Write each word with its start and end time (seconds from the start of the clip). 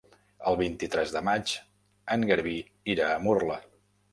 El 0.51 0.55
vint-i-tres 0.61 1.13
de 1.17 1.21
maig 1.27 1.53
en 2.17 2.27
Garbí 2.33 2.57
irà 2.95 3.11
a 3.13 3.21
Murla. 3.29 3.63